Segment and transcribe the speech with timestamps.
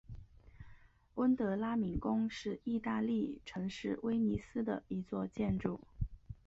[1.13, 5.79] 温德拉敏宫是义大利城市威尼斯的一座建筑。